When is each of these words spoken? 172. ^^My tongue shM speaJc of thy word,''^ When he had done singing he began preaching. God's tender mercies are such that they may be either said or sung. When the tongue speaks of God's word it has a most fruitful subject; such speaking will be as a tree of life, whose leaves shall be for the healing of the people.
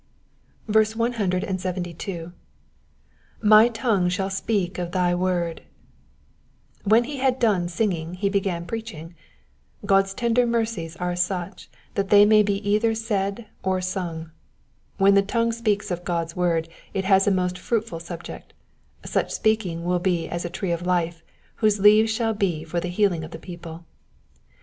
172. 0.65 2.33
^^My 3.43 3.69
tongue 3.71 4.09
shM 4.09 4.25
speaJc 4.33 4.79
of 4.79 4.93
thy 4.93 5.13
word,''^ 5.13 5.59
When 6.89 7.03
he 7.03 7.17
had 7.17 7.37
done 7.37 7.67
singing 7.67 8.15
he 8.15 8.27
began 8.27 8.65
preaching. 8.65 9.13
God's 9.85 10.15
tender 10.15 10.47
mercies 10.47 10.95
are 10.95 11.15
such 11.15 11.69
that 11.93 12.09
they 12.09 12.25
may 12.25 12.41
be 12.41 12.67
either 12.67 12.95
said 12.95 13.45
or 13.61 13.79
sung. 13.79 14.31
When 14.97 15.13
the 15.13 15.21
tongue 15.21 15.51
speaks 15.51 15.91
of 15.91 16.03
God's 16.03 16.35
word 16.35 16.67
it 16.95 17.05
has 17.05 17.27
a 17.27 17.31
most 17.31 17.59
fruitful 17.59 17.99
subject; 17.99 18.53
such 19.05 19.29
speaking 19.31 19.83
will 19.83 19.99
be 19.99 20.27
as 20.27 20.43
a 20.43 20.49
tree 20.49 20.71
of 20.71 20.83
life, 20.83 21.21
whose 21.57 21.79
leaves 21.79 22.09
shall 22.11 22.33
be 22.33 22.63
for 22.63 22.79
the 22.79 22.87
healing 22.87 23.23
of 23.23 23.29
the 23.29 23.37
people. 23.37 23.85